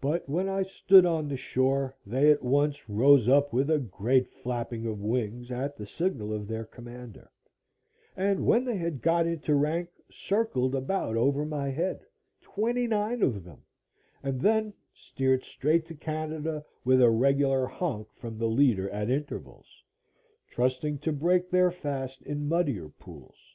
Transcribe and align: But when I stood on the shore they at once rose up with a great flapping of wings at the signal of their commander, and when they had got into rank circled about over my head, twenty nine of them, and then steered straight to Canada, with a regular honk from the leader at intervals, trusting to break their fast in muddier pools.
But 0.00 0.26
when 0.26 0.48
I 0.48 0.62
stood 0.62 1.04
on 1.04 1.28
the 1.28 1.36
shore 1.36 1.94
they 2.06 2.30
at 2.30 2.42
once 2.42 2.88
rose 2.88 3.28
up 3.28 3.52
with 3.52 3.68
a 3.70 3.78
great 3.78 4.26
flapping 4.26 4.86
of 4.86 4.98
wings 5.02 5.50
at 5.50 5.76
the 5.76 5.84
signal 5.84 6.32
of 6.32 6.48
their 6.48 6.64
commander, 6.64 7.30
and 8.16 8.46
when 8.46 8.64
they 8.64 8.78
had 8.78 9.02
got 9.02 9.26
into 9.26 9.54
rank 9.54 9.90
circled 10.10 10.74
about 10.74 11.18
over 11.18 11.44
my 11.44 11.68
head, 11.68 12.02
twenty 12.40 12.86
nine 12.86 13.20
of 13.20 13.44
them, 13.44 13.62
and 14.22 14.40
then 14.40 14.72
steered 14.94 15.42
straight 15.44 15.84
to 15.88 15.94
Canada, 15.94 16.64
with 16.82 17.02
a 17.02 17.10
regular 17.10 17.66
honk 17.66 18.10
from 18.14 18.38
the 18.38 18.48
leader 18.48 18.88
at 18.88 19.10
intervals, 19.10 19.82
trusting 20.48 20.96
to 21.00 21.12
break 21.12 21.50
their 21.50 21.70
fast 21.70 22.22
in 22.22 22.48
muddier 22.48 22.88
pools. 22.88 23.54